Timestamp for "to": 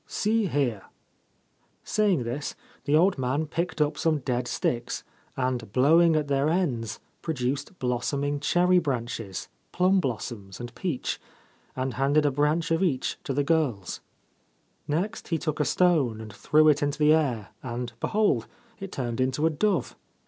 13.25-13.31